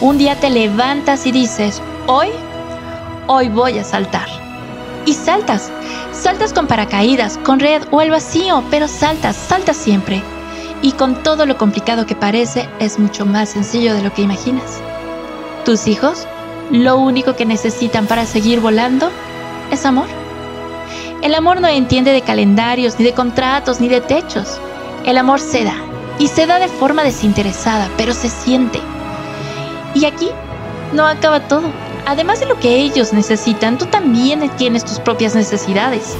un 0.00 0.18
día 0.18 0.38
te 0.38 0.50
levantas 0.50 1.26
y 1.26 1.32
dices, 1.32 1.80
hoy, 2.06 2.28
hoy 3.26 3.48
voy 3.48 3.78
a 3.78 3.84
saltar. 3.84 4.26
Y 5.06 5.14
saltas, 5.14 5.70
Saltas 6.22 6.52
con 6.52 6.68
paracaídas, 6.68 7.36
con 7.38 7.58
red 7.58 7.82
o 7.90 7.98
al 7.98 8.10
vacío, 8.10 8.62
pero 8.70 8.86
saltas, 8.86 9.34
saltas 9.34 9.76
siempre. 9.76 10.22
Y 10.80 10.92
con 10.92 11.20
todo 11.24 11.46
lo 11.46 11.58
complicado 11.58 12.06
que 12.06 12.14
parece, 12.14 12.68
es 12.78 13.00
mucho 13.00 13.26
más 13.26 13.48
sencillo 13.48 13.92
de 13.92 14.04
lo 14.04 14.14
que 14.14 14.22
imaginas. 14.22 14.80
Tus 15.64 15.88
hijos, 15.88 16.28
lo 16.70 16.96
único 16.96 17.34
que 17.34 17.44
necesitan 17.44 18.06
para 18.06 18.24
seguir 18.24 18.60
volando 18.60 19.10
es 19.72 19.84
amor. 19.84 20.06
El 21.22 21.34
amor 21.34 21.60
no 21.60 21.66
entiende 21.66 22.12
de 22.12 22.22
calendarios, 22.22 23.00
ni 23.00 23.04
de 23.04 23.14
contratos, 23.14 23.80
ni 23.80 23.88
de 23.88 24.00
techos. 24.00 24.60
El 25.04 25.18
amor 25.18 25.40
se 25.40 25.64
da 25.64 25.74
y 26.20 26.28
se 26.28 26.46
da 26.46 26.60
de 26.60 26.68
forma 26.68 27.02
desinteresada, 27.02 27.88
pero 27.96 28.14
se 28.14 28.28
siente. 28.28 28.78
Y 29.92 30.04
aquí 30.04 30.28
no 30.92 31.04
acaba 31.04 31.48
todo. 31.48 31.64
Además 32.06 32.40
de 32.40 32.46
lo 32.46 32.58
que 32.58 32.76
ellos 32.76 33.12
necesitan, 33.12 33.78
tú 33.78 33.86
también 33.86 34.48
tienes 34.56 34.84
tus 34.84 34.98
propias 34.98 35.34
necesidades. 35.34 36.16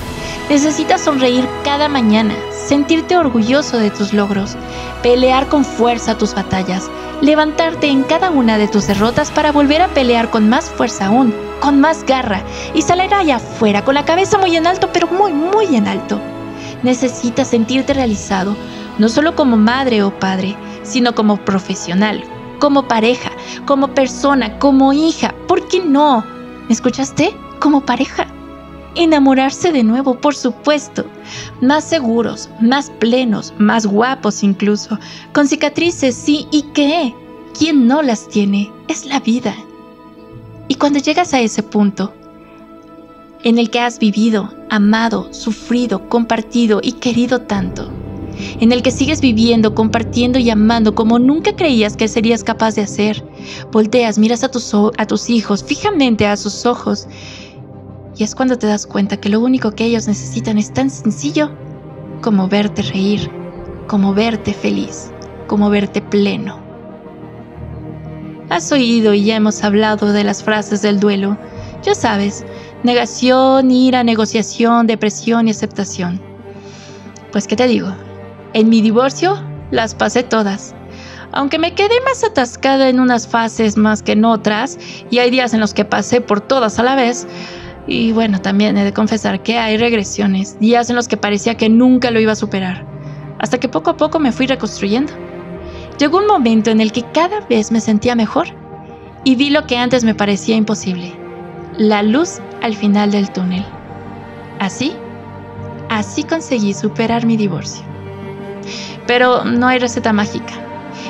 Necesitas 0.48 1.00
sonreír 1.00 1.48
cada 1.64 1.88
mañana, 1.88 2.34
sentirte 2.52 3.16
orgulloso 3.16 3.78
de 3.78 3.90
tus 3.90 4.12
logros, 4.12 4.56
pelear 5.02 5.48
con 5.48 5.64
fuerza 5.64 6.16
tus 6.16 6.34
batallas, 6.34 6.88
levantarte 7.20 7.88
en 7.88 8.04
cada 8.04 8.30
una 8.30 8.58
de 8.58 8.68
tus 8.68 8.86
derrotas 8.86 9.30
para 9.30 9.50
volver 9.50 9.82
a 9.82 9.88
pelear 9.88 10.30
con 10.30 10.48
más 10.48 10.70
fuerza 10.70 11.06
aún, 11.06 11.34
con 11.60 11.80
más 11.80 12.04
garra 12.04 12.42
y 12.74 12.82
salir 12.82 13.12
allá 13.14 13.36
afuera 13.36 13.84
con 13.84 13.94
la 13.94 14.04
cabeza 14.04 14.38
muy 14.38 14.56
en 14.56 14.66
alto, 14.66 14.90
pero 14.92 15.08
muy, 15.08 15.32
muy 15.32 15.74
en 15.74 15.88
alto. 15.88 16.20
Necesitas 16.82 17.48
sentirte 17.48 17.94
realizado, 17.94 18.56
no 18.98 19.08
solo 19.08 19.34
como 19.34 19.56
madre 19.56 20.02
o 20.02 20.16
padre, 20.18 20.56
sino 20.82 21.14
como 21.14 21.38
profesional, 21.38 22.24
como 22.62 22.86
pareja, 22.86 23.32
como 23.66 23.88
persona, 23.88 24.60
como 24.60 24.92
hija. 24.92 25.34
¿Por 25.48 25.66
qué 25.66 25.80
no? 25.80 26.24
¿Me 26.68 26.72
escuchaste? 26.72 27.34
Como 27.58 27.84
pareja. 27.84 28.28
Enamorarse 28.94 29.72
de 29.72 29.82
nuevo, 29.82 30.14
por 30.14 30.36
supuesto. 30.36 31.04
Más 31.60 31.82
seguros, 31.82 32.48
más 32.60 32.88
plenos, 33.00 33.52
más 33.58 33.84
guapos 33.84 34.44
incluso. 34.44 34.96
Con 35.32 35.48
cicatrices, 35.48 36.14
sí, 36.14 36.46
¿y 36.52 36.62
qué? 36.72 37.12
¿Quién 37.58 37.88
no 37.88 38.00
las 38.00 38.28
tiene? 38.28 38.70
Es 38.86 39.06
la 39.06 39.18
vida. 39.18 39.56
Y 40.68 40.76
cuando 40.76 41.00
llegas 41.00 41.34
a 41.34 41.40
ese 41.40 41.64
punto, 41.64 42.14
en 43.42 43.58
el 43.58 43.70
que 43.70 43.80
has 43.80 43.98
vivido, 43.98 44.54
amado, 44.70 45.34
sufrido, 45.34 46.08
compartido 46.08 46.78
y 46.80 46.92
querido 46.92 47.40
tanto, 47.40 47.90
en 48.60 48.72
el 48.72 48.82
que 48.82 48.90
sigues 48.90 49.20
viviendo, 49.20 49.74
compartiendo 49.74 50.38
y 50.38 50.50
amando 50.50 50.94
como 50.94 51.18
nunca 51.18 51.54
creías 51.54 51.96
que 51.96 52.08
serías 52.08 52.44
capaz 52.44 52.74
de 52.74 52.82
hacer, 52.82 53.24
volteas, 53.70 54.18
miras 54.18 54.44
a 54.44 54.50
tus, 54.50 54.72
a 54.74 55.06
tus 55.06 55.30
hijos 55.30 55.64
fijamente 55.64 56.26
a 56.26 56.36
sus 56.36 56.66
ojos 56.66 57.08
y 58.16 58.24
es 58.24 58.34
cuando 58.34 58.58
te 58.58 58.66
das 58.66 58.86
cuenta 58.86 59.16
que 59.16 59.28
lo 59.28 59.40
único 59.40 59.72
que 59.72 59.84
ellos 59.84 60.06
necesitan 60.06 60.58
es 60.58 60.72
tan 60.72 60.90
sencillo 60.90 61.50
como 62.20 62.46
verte 62.46 62.82
reír, 62.82 63.30
como 63.86 64.14
verte 64.14 64.52
feliz, 64.52 65.10
como 65.46 65.70
verte 65.70 66.02
pleno. 66.02 66.60
Has 68.50 68.70
oído 68.70 69.14
y 69.14 69.24
ya 69.24 69.36
hemos 69.36 69.64
hablado 69.64 70.12
de 70.12 70.24
las 70.24 70.42
frases 70.42 70.82
del 70.82 71.00
duelo. 71.00 71.38
Ya 71.82 71.94
sabes, 71.94 72.44
negación, 72.82 73.70
ira, 73.70 74.04
negociación, 74.04 74.86
depresión 74.86 75.48
y 75.48 75.52
aceptación. 75.52 76.20
Pues 77.32 77.46
qué 77.46 77.56
te 77.56 77.66
digo, 77.66 77.88
en 78.54 78.68
mi 78.68 78.80
divorcio 78.80 79.42
las 79.70 79.94
pasé 79.94 80.22
todas. 80.22 80.74
Aunque 81.32 81.58
me 81.58 81.74
quedé 81.74 81.94
más 82.04 82.22
atascada 82.24 82.88
en 82.88 83.00
unas 83.00 83.26
fases 83.26 83.76
más 83.76 84.02
que 84.02 84.12
en 84.12 84.24
otras, 84.24 84.78
y 85.10 85.18
hay 85.18 85.30
días 85.30 85.54
en 85.54 85.60
los 85.60 85.72
que 85.72 85.84
pasé 85.84 86.20
por 86.20 86.40
todas 86.42 86.78
a 86.78 86.82
la 86.82 86.94
vez, 86.94 87.26
y 87.86 88.12
bueno, 88.12 88.40
también 88.40 88.76
he 88.76 88.84
de 88.84 88.92
confesar 88.92 89.42
que 89.42 89.58
hay 89.58 89.78
regresiones, 89.78 90.58
días 90.60 90.90
en 90.90 90.96
los 90.96 91.08
que 91.08 91.16
parecía 91.16 91.56
que 91.56 91.70
nunca 91.70 92.10
lo 92.10 92.20
iba 92.20 92.32
a 92.32 92.36
superar, 92.36 92.84
hasta 93.38 93.58
que 93.58 93.68
poco 93.68 93.90
a 93.90 93.96
poco 93.96 94.18
me 94.18 94.32
fui 94.32 94.46
reconstruyendo. 94.46 95.12
Llegó 95.98 96.18
un 96.18 96.26
momento 96.26 96.70
en 96.70 96.80
el 96.80 96.92
que 96.92 97.04
cada 97.12 97.40
vez 97.40 97.72
me 97.72 97.80
sentía 97.80 98.14
mejor 98.14 98.48
y 99.24 99.36
vi 99.36 99.50
lo 99.50 99.66
que 99.66 99.78
antes 99.78 100.04
me 100.04 100.14
parecía 100.14 100.56
imposible, 100.56 101.14
la 101.78 102.02
luz 102.02 102.40
al 102.60 102.74
final 102.76 103.10
del 103.10 103.30
túnel. 103.30 103.64
Así, 104.58 104.92
así 105.88 106.24
conseguí 106.24 106.74
superar 106.74 107.24
mi 107.24 107.36
divorcio. 107.36 107.91
Pero 109.06 109.44
no 109.44 109.66
hay 109.66 109.78
receta 109.78 110.12
mágica. 110.12 110.52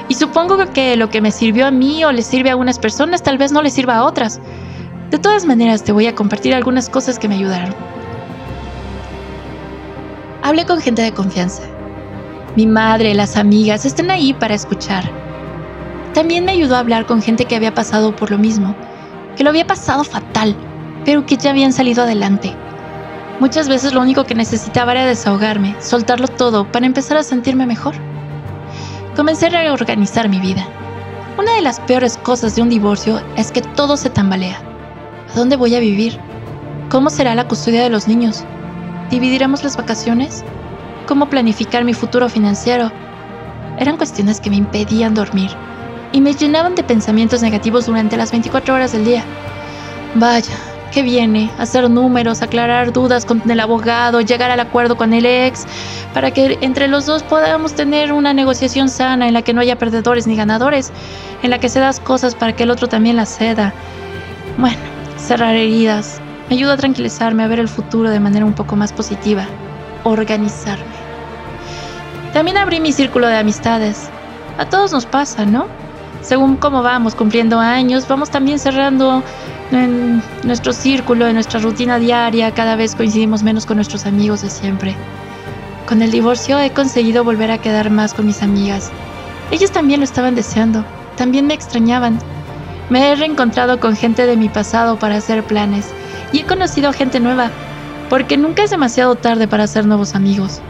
Y 0.09 0.15
supongo 0.15 0.59
que 0.73 0.97
lo 0.97 1.11
que 1.11 1.21
me 1.21 1.31
sirvió 1.31 1.67
a 1.67 1.71
mí 1.71 2.05
o 2.05 2.13
le 2.13 2.23
sirve 2.23 2.51
a 2.51 2.53
algunas 2.53 2.79
personas 2.79 3.23
tal 3.23 3.39
vez 3.39 3.53
no 3.53 3.63
le 3.63 3.71
sirva 3.71 3.97
a 3.97 4.05
otras. 4.05 4.41
De 5.11 5.19
todas 5.19 5.45
maneras, 5.45 5.85
te 5.85 5.93
voy 5.93 6.07
a 6.07 6.15
compartir 6.15 6.55
algunas 6.55 6.89
cosas 6.89 7.19
que 7.19 7.29
me 7.29 7.35
ayudaron. 7.35 7.75
Hablé 10.43 10.67
con 10.67 10.81
gente 10.81 11.03
de 11.03 11.13
confianza. 11.13 11.63
Mi 12.57 12.67
madre, 12.67 13.15
las 13.15 13.37
amigas, 13.37 13.85
están 13.85 14.11
ahí 14.11 14.35
para 14.35 14.55
escuchar. 14.55 15.05
También 16.15 16.45
me 16.45 16.53
ayudó 16.53 16.77
a 16.77 16.81
hablar 16.81 17.07
con 17.07 17.23
gente 17.23 17.47
que 17.47 17.57
había 17.57 17.75
pasado 17.75 18.15
por 18.15 18.31
lo 18.31 18.39
mismo, 18.39 18.75
que 19.37 19.45
lo 19.45 19.51
había 19.51 19.67
pasado 19.67 20.05
fatal, 20.05 20.55
pero 21.05 21.25
que 21.25 21.37
ya 21.37 21.51
habían 21.51 21.73
salido 21.73 22.03
adelante. 22.03 22.55
Muchas 23.43 23.69
veces 23.69 23.93
lo 23.93 24.01
único 24.01 24.23
que 24.23 24.37
necesitaba 24.37 24.93
era 24.93 25.05
desahogarme, 25.05 25.75
soltarlo 25.81 26.29
todo 26.29 26.71
para 26.71 26.87
empezar 26.87 27.17
a 27.17 27.25
sentirme 27.25 27.67
mejor. 27.67 27.97
Comencé 29.17 29.47
a 29.47 29.49
reorganizar 29.49 30.29
mi 30.29 30.39
vida. 30.39 30.65
Una 31.37 31.53
de 31.57 31.61
las 31.61 31.81
peores 31.81 32.17
cosas 32.19 32.55
de 32.55 32.63
un 32.63 32.69
divorcio 32.69 33.21
es 33.35 33.51
que 33.51 33.61
todo 33.61 33.97
se 33.97 34.11
tambalea. 34.11 34.63
¿A 35.29 35.37
dónde 35.37 35.57
voy 35.57 35.75
a 35.75 35.81
vivir? 35.81 36.21
¿Cómo 36.89 37.11
será 37.11 37.35
la 37.35 37.49
custodia 37.49 37.83
de 37.83 37.91
los 37.91 38.07
niños? 38.07 38.45
¿Dividiremos 39.11 39.65
las 39.65 39.77
vacaciones? 39.77 40.45
¿Cómo 41.09 41.29
planificar 41.29 41.85
mi 41.85 41.95
futuro 41.95 42.29
financiero? 42.29 42.93
Eran 43.77 43.97
cuestiones 43.97 44.41
que 44.41 44.51
me 44.51 44.57
impedían 44.57 45.15
dormir 45.15 45.51
y 46.13 46.21
me 46.21 46.33
llenaban 46.35 46.77
de 46.77 46.85
pensamientos 46.85 47.43
negativos 47.43 47.87
durante 47.87 48.17
las 48.17 48.31
24 48.31 48.73
horas 48.73 48.93
del 48.93 49.05
día. 49.05 49.25
Vaya, 50.15 50.55
¿qué 50.93 51.03
viene? 51.03 51.51
Hacer 51.59 51.89
números, 51.91 52.43
aclarar 52.43 52.93
dudas 52.93 53.25
con 53.25 53.43
el 53.51 53.59
abogado, 53.59 54.21
llegar 54.21 54.51
al 54.51 54.61
acuerdo 54.61 54.97
con 54.97 55.13
el 55.15 55.27
ex, 55.27 55.67
para 56.15 56.31
que 56.31 56.59
entre 56.61 56.87
los 56.87 57.07
dos 57.07 57.23
podamos 57.23 57.73
tener 57.73 58.13
una 58.13 58.33
negociación 58.33 58.89
sana 58.89 59.27
en 59.27 59.35
la 59.35 59.43
que 59.43 59.55
no 59.55 59.63
haya 59.63 59.79
perdedores 59.79 60.27
ni 60.27 60.37
ganadores, 60.37 60.93
en 61.43 61.51
la 61.51 61.59
que 61.59 61.69
se 61.69 61.81
das 61.81 61.99
cosas 61.99 62.35
para 62.35 62.55
que 62.55 62.65
el 62.65 62.71
otro 62.71 62.89
también 62.89 63.17
las 63.17 63.37
ceda. 63.37 63.73
Bueno, 64.59 64.79
cerrar 65.17 65.55
heridas, 65.55 66.21
me 66.49 66.57
ayuda 66.57 66.75
a 66.75 66.77
tranquilizarme, 66.77 67.43
a 67.43 67.49
ver 67.49 67.59
el 67.59 67.69
futuro 67.69 68.11
de 68.11 68.21
manera 68.21 68.45
un 68.45 68.53
poco 68.53 68.77
más 68.77 68.93
positiva, 68.93 69.47
organizarme. 70.05 70.85
También 72.35 72.59
abrí 72.59 72.81
mi 72.81 72.93
círculo 72.93 73.27
de 73.27 73.37
amistades. 73.37 74.09
A 74.59 74.67
todos 74.67 74.93
nos 74.93 75.07
pasa, 75.07 75.47
¿no? 75.47 75.67
Según 76.21 76.57
cómo 76.57 76.83
vamos 76.83 77.15
cumpliendo 77.15 77.59
años, 77.59 78.07
vamos 78.07 78.31
también 78.31 78.59
cerrando 78.59 79.23
en 79.71 80.23
nuestro 80.45 80.73
círculo, 80.73 81.27
en 81.27 81.35
nuestra 81.35 81.61
rutina 81.61 81.99
diaria, 81.99 82.53
cada 82.53 82.77
vez 82.77 82.95
coincidimos 82.95 83.43
menos 83.43 83.67
con 83.67 83.77
nuestros 83.77 84.07
amigos 84.07 84.43
de 84.43 84.51
siempre. 84.51 84.95
Con 85.87 86.03
el 86.03 86.11
divorcio 86.11 86.59
he 86.59 86.71
conseguido 86.71 87.25
volver 87.25 87.51
a 87.51 87.59
quedar 87.59 87.91
más 87.91 88.15
con 88.15 88.27
mis 88.27 88.43
amigas. 88.43 88.91
Ellas 89.51 89.71
también 89.71 90.01
lo 90.01 90.05
estaban 90.05 90.35
deseando, 90.35 90.85
también 91.17 91.47
me 91.47 91.55
extrañaban 91.55 92.19
me 92.93 93.11
he 93.11 93.17
reencontrado 93.17 93.81
con 93.81 93.97
gente 93.97 94.27
de 94.27 94.37
mi 94.37 94.51
pasado 94.51 94.99
para 94.99 95.17
hacer 95.17 95.43
planes 95.45 95.87
y 96.31 96.41
he 96.41 96.45
conocido 96.45 96.93
gente 96.93 97.21
nueva, 97.21 97.51
porque 98.11 98.37
nunca 98.37 98.65
es 98.65 98.71
demasiado 98.71 99.15
tarde 99.15 99.49
para 99.49 99.65
hacer 99.65 99.87
nuevos 99.87 100.15
amigos. 100.15 100.61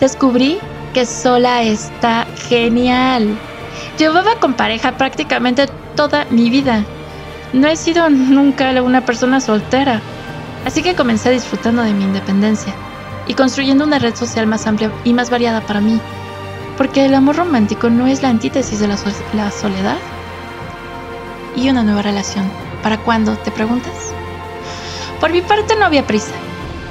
Descubrí 0.00 0.58
que 0.94 1.06
sola 1.06 1.62
está 1.62 2.26
genial. 2.48 3.38
Llevaba 3.98 4.34
con 4.40 4.54
pareja 4.54 4.96
prácticamente 4.96 5.68
toda 5.94 6.26
mi 6.30 6.50
vida. 6.50 6.84
No 7.52 7.68
he 7.68 7.76
sido 7.76 8.10
nunca 8.10 8.82
una 8.82 9.04
persona 9.04 9.40
soltera, 9.40 10.00
así 10.64 10.82
que 10.82 10.96
comencé 10.96 11.30
disfrutando 11.30 11.82
de 11.82 11.94
mi 11.94 12.04
independencia 12.04 12.74
y 13.26 13.34
construyendo 13.34 13.84
una 13.84 13.98
red 13.98 14.14
social 14.14 14.46
más 14.46 14.66
amplia 14.66 14.90
y 15.04 15.12
más 15.12 15.30
variada 15.30 15.60
para 15.60 15.80
mí, 15.80 16.00
porque 16.76 17.04
el 17.04 17.14
amor 17.14 17.36
romántico 17.36 17.88
no 17.88 18.06
es 18.06 18.22
la 18.22 18.30
antítesis 18.30 18.80
de 18.80 18.88
la, 18.88 18.96
soledad 19.50 19.96
y 21.54 21.70
una 21.70 21.82
nueva 21.82 22.02
relación. 22.02 22.50
¿Para 22.82 22.98
cuándo? 22.98 23.36
¿Te 23.36 23.50
preguntas? 23.50 24.12
Por 25.20 25.32
mi 25.32 25.40
parte 25.40 25.76
no 25.76 25.84
había 25.84 26.06
prisa. 26.06 26.32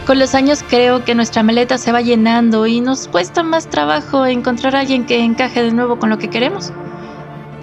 Con 0.07 0.19
los 0.19 0.35
años 0.35 0.63
creo 0.67 1.03
que 1.03 1.15
nuestra 1.15 1.43
maleta 1.43 1.77
se 1.77 1.91
va 1.91 2.01
llenando 2.01 2.65
y 2.65 2.79
nos 2.79 3.07
cuesta 3.07 3.43
más 3.43 3.67
trabajo 3.69 4.25
encontrar 4.25 4.75
a 4.75 4.79
alguien 4.81 5.05
que 5.05 5.23
encaje 5.23 5.63
de 5.63 5.71
nuevo 5.71 5.99
con 5.99 6.09
lo 6.09 6.17
que 6.17 6.29
queremos. 6.29 6.71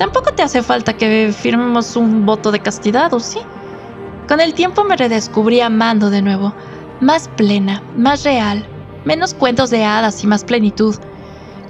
Tampoco 0.03 0.33
te 0.35 0.43
hace 0.43 0.65
falta 0.65 0.97
que 0.97 1.33
firmemos 1.33 1.95
un 1.95 2.27
voto 2.27 2.51
de 2.51 2.59
castidad, 2.59 3.15
¿o 3.15 3.21
sí? 3.21 3.39
Con 4.27 4.41
el 4.41 4.53
tiempo 4.53 4.83
me 4.83 4.97
redescubrí 4.97 5.61
amando 5.61 6.11
de 6.11 6.23
nuevo, 6.23 6.53
más 7.01 7.29
plena, 7.29 7.85
más 7.97 8.25
real, 8.25 8.67
menos 9.05 9.33
cuentos 9.33 9.71
de 9.71 9.85
hadas 9.85 10.25
y 10.25 10.27
más 10.27 10.43
plenitud, 10.43 10.97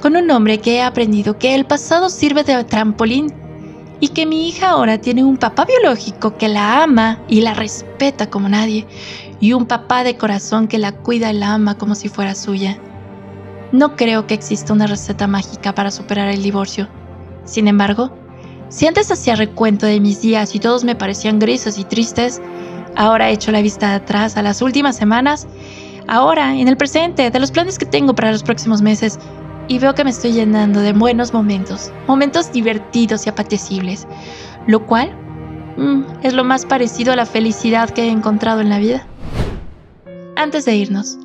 con 0.00 0.16
un 0.16 0.30
hombre 0.30 0.60
que 0.62 0.76
he 0.76 0.82
aprendido 0.82 1.38
que 1.38 1.54
el 1.54 1.66
pasado 1.66 2.08
sirve 2.08 2.42
de 2.42 2.64
trampolín 2.64 3.34
y 4.00 4.08
que 4.08 4.24
mi 4.24 4.48
hija 4.48 4.70
ahora 4.70 4.96
tiene 4.96 5.22
un 5.22 5.36
papá 5.36 5.66
biológico 5.66 6.38
que 6.38 6.48
la 6.48 6.84
ama 6.84 7.20
y 7.28 7.42
la 7.42 7.52
respeta 7.52 8.30
como 8.30 8.48
nadie, 8.48 8.86
y 9.40 9.52
un 9.52 9.66
papá 9.66 10.04
de 10.04 10.16
corazón 10.16 10.68
que 10.68 10.78
la 10.78 10.92
cuida 10.92 11.30
y 11.30 11.36
la 11.36 11.52
ama 11.52 11.76
como 11.76 11.94
si 11.94 12.08
fuera 12.08 12.34
suya. 12.34 12.78
No 13.72 13.94
creo 13.94 14.26
que 14.26 14.32
exista 14.32 14.72
una 14.72 14.86
receta 14.86 15.26
mágica 15.26 15.74
para 15.74 15.90
superar 15.90 16.30
el 16.30 16.42
divorcio. 16.42 16.88
Sin 17.44 17.66
embargo, 17.68 18.21
si 18.72 18.86
antes 18.86 19.10
hacía 19.10 19.36
recuento 19.36 19.84
de 19.84 20.00
mis 20.00 20.22
días 20.22 20.54
y 20.54 20.58
todos 20.58 20.82
me 20.82 20.94
parecían 20.94 21.38
grises 21.38 21.76
y 21.76 21.84
tristes, 21.84 22.40
ahora 22.96 23.28
he 23.28 23.34
hecho 23.34 23.52
la 23.52 23.60
vista 23.60 23.94
atrás 23.94 24.38
a 24.38 24.42
las 24.42 24.62
últimas 24.62 24.96
semanas, 24.96 25.46
ahora, 26.08 26.56
en 26.56 26.68
el 26.68 26.78
presente, 26.78 27.30
de 27.30 27.38
los 27.38 27.50
planes 27.50 27.78
que 27.78 27.84
tengo 27.84 28.14
para 28.14 28.32
los 28.32 28.42
próximos 28.42 28.80
meses, 28.80 29.18
y 29.68 29.78
veo 29.78 29.94
que 29.94 30.04
me 30.04 30.10
estoy 30.10 30.32
llenando 30.32 30.80
de 30.80 30.94
buenos 30.94 31.34
momentos, 31.34 31.92
momentos 32.08 32.50
divertidos 32.50 33.26
y 33.26 33.28
apetecibles, 33.28 34.06
lo 34.66 34.86
cual 34.86 35.14
mm, 35.76 36.04
es 36.22 36.32
lo 36.32 36.42
más 36.42 36.64
parecido 36.64 37.12
a 37.12 37.16
la 37.16 37.26
felicidad 37.26 37.90
que 37.90 38.04
he 38.04 38.10
encontrado 38.10 38.62
en 38.62 38.70
la 38.70 38.78
vida. 38.78 39.06
Antes 40.34 40.64
de 40.64 40.76
irnos, 40.76 41.18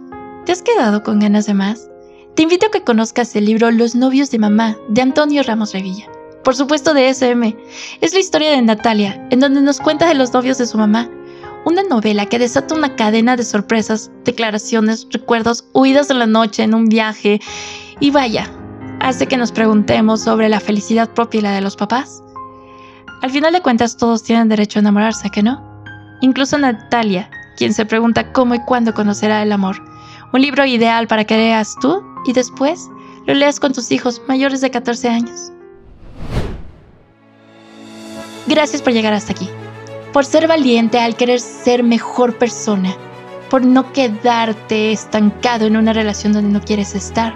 ¿te 0.45 0.51
has 0.51 0.61
quedado 0.61 1.01
con 1.01 1.19
ganas 1.19 1.45
de 1.45 1.53
más? 1.53 1.89
Te 2.35 2.43
invito 2.43 2.67
a 2.67 2.71
que 2.71 2.83
conozcas 2.83 3.33
el 3.37 3.45
libro 3.45 3.71
Los 3.71 3.95
novios 3.95 4.31
de 4.31 4.37
mamá 4.37 4.75
de 4.89 5.01
Antonio 5.01 5.43
Ramos 5.43 5.71
Revilla. 5.71 6.07
Por 6.47 6.55
supuesto 6.55 6.93
de 6.93 7.09
SM. 7.09 7.57
Es 7.99 8.13
la 8.13 8.21
historia 8.21 8.51
de 8.51 8.61
Natalia, 8.61 9.21
en 9.31 9.41
donde 9.41 9.59
nos 9.59 9.81
cuenta 9.81 10.07
de 10.07 10.13
los 10.13 10.31
novios 10.31 10.57
de 10.57 10.65
su 10.65 10.77
mamá. 10.77 11.09
Una 11.65 11.83
novela 11.83 12.25
que 12.25 12.39
desata 12.39 12.73
una 12.73 12.95
cadena 12.95 13.35
de 13.35 13.43
sorpresas, 13.43 14.09
declaraciones, 14.23 15.05
recuerdos, 15.11 15.65
huidas 15.73 16.07
de 16.07 16.13
la 16.13 16.25
noche 16.25 16.63
en 16.63 16.73
un 16.73 16.85
viaje 16.85 17.41
y 17.99 18.11
vaya, 18.11 18.49
hace 19.01 19.27
que 19.27 19.35
nos 19.35 19.51
preguntemos 19.51 20.21
sobre 20.21 20.47
la 20.47 20.61
felicidad 20.61 21.09
propia 21.09 21.39
y 21.39 21.41
la 21.41 21.51
de 21.51 21.59
los 21.59 21.75
papás. 21.75 22.23
Al 23.23 23.31
final 23.31 23.51
de 23.51 23.61
cuentas 23.61 23.97
todos 23.97 24.23
tienen 24.23 24.47
derecho 24.47 24.79
a 24.79 24.83
enamorarse, 24.83 25.29
¿que 25.29 25.43
no? 25.43 25.83
Incluso 26.21 26.57
Natalia, 26.57 27.29
quien 27.57 27.73
se 27.73 27.85
pregunta 27.85 28.31
cómo 28.31 28.55
y 28.55 28.59
cuándo 28.59 28.93
conocerá 28.93 29.43
el 29.43 29.51
amor. 29.51 29.83
Un 30.31 30.41
libro 30.41 30.65
ideal 30.65 31.07
para 31.07 31.25
que 31.25 31.35
leas 31.35 31.75
tú 31.81 32.01
y 32.25 32.31
después 32.31 32.87
lo 33.25 33.33
leas 33.33 33.59
con 33.59 33.73
tus 33.73 33.91
hijos 33.91 34.21
mayores 34.29 34.61
de 34.61 34.71
14 34.71 35.09
años. 35.09 35.51
Gracias 38.47 38.81
por 38.81 38.93
llegar 38.93 39.13
hasta 39.13 39.33
aquí, 39.33 39.49
por 40.13 40.23
ser 40.23 40.47
valiente 40.47 40.99
al 40.99 41.17
querer 41.17 41.41
ser 41.41 41.83
mejor 41.83 42.37
persona, 42.37 42.95
por 43.49 43.65
no 43.65 43.91
quedarte 43.91 44.93
estancado 44.93 45.65
en 45.65 45.75
una 45.75 45.91
relación 45.91 46.31
donde 46.31 46.51
no 46.51 46.61
quieres 46.61 46.95
estar. 46.95 47.35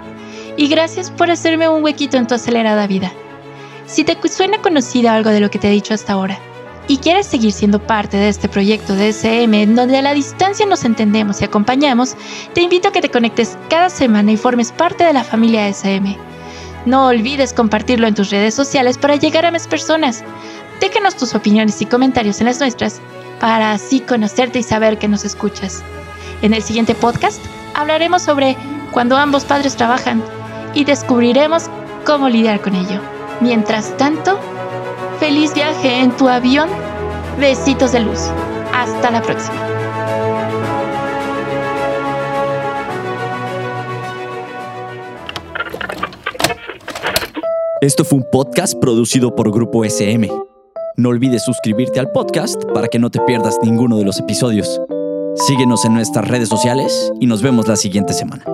Y 0.56 0.68
gracias 0.68 1.10
por 1.10 1.30
hacerme 1.30 1.68
un 1.68 1.84
huequito 1.84 2.16
en 2.16 2.26
tu 2.26 2.34
acelerada 2.34 2.86
vida. 2.86 3.12
Si 3.86 4.04
te 4.04 4.16
suena 4.26 4.62
conocido 4.62 5.10
algo 5.10 5.30
de 5.30 5.40
lo 5.40 5.50
que 5.50 5.58
te 5.58 5.68
he 5.68 5.72
dicho 5.72 5.92
hasta 5.92 6.14
ahora, 6.14 6.38
y 6.88 6.96
quieres 6.96 7.26
seguir 7.26 7.52
siendo 7.52 7.78
parte 7.78 8.16
de 8.16 8.28
este 8.28 8.48
proyecto 8.48 8.96
de 8.96 9.08
SM 9.12 9.62
en 9.62 9.76
donde 9.76 9.98
a 9.98 10.02
la 10.02 10.14
distancia 10.14 10.66
nos 10.66 10.84
entendemos 10.84 11.40
y 11.40 11.44
acompañamos, 11.44 12.16
te 12.54 12.62
invito 12.62 12.88
a 12.88 12.92
que 12.92 13.02
te 13.02 13.10
conectes 13.10 13.56
cada 13.68 13.90
semana 13.90 14.32
y 14.32 14.36
formes 14.36 14.72
parte 14.72 15.04
de 15.04 15.12
la 15.12 15.24
familia 15.24 15.68
SM. 15.68 16.16
No 16.84 17.06
olvides 17.06 17.52
compartirlo 17.52 18.08
en 18.08 18.14
tus 18.14 18.30
redes 18.30 18.54
sociales 18.54 18.98
para 18.98 19.16
llegar 19.16 19.46
a 19.46 19.52
más 19.52 19.68
personas. 19.68 20.24
Déjanos 20.82 21.16
tus 21.16 21.34
opiniones 21.34 21.80
y 21.80 21.86
comentarios 21.86 22.40
en 22.40 22.46
las 22.48 22.60
nuestras 22.60 23.00
para 23.40 23.72
así 23.72 24.00
conocerte 24.00 24.58
y 24.58 24.62
saber 24.62 24.98
que 24.98 25.08
nos 25.08 25.24
escuchas. 25.24 25.82
En 26.42 26.52
el 26.52 26.62
siguiente 26.62 26.94
podcast 26.94 27.40
hablaremos 27.74 28.20
sobre 28.20 28.58
cuando 28.90 29.16
ambos 29.16 29.46
padres 29.46 29.76
trabajan 29.76 30.22
y 30.74 30.84
descubriremos 30.84 31.70
cómo 32.04 32.28
lidiar 32.28 32.60
con 32.60 32.74
ello. 32.74 33.00
Mientras 33.40 33.96
tanto, 33.96 34.38
Feliz 35.22 35.54
viaje 35.54 36.00
en 36.00 36.10
tu 36.16 36.28
avión. 36.28 36.68
Besitos 37.38 37.92
de 37.92 38.00
luz. 38.00 38.18
Hasta 38.74 39.08
la 39.12 39.22
próxima. 39.22 39.54
Esto 47.80 48.04
fue 48.04 48.18
un 48.18 48.26
podcast 48.32 48.74
producido 48.80 49.32
por 49.36 49.52
Grupo 49.52 49.84
SM. 49.84 50.51
No 50.96 51.08
olvides 51.08 51.42
suscribirte 51.42 52.00
al 52.00 52.10
podcast 52.10 52.62
para 52.74 52.88
que 52.88 52.98
no 52.98 53.08
te 53.08 53.18
pierdas 53.20 53.58
ninguno 53.62 53.96
de 53.96 54.04
los 54.04 54.18
episodios. 54.18 54.80
Síguenos 55.46 55.84
en 55.86 55.94
nuestras 55.94 56.28
redes 56.28 56.50
sociales 56.50 57.10
y 57.18 57.26
nos 57.26 57.40
vemos 57.40 57.66
la 57.66 57.76
siguiente 57.76 58.12
semana. 58.12 58.44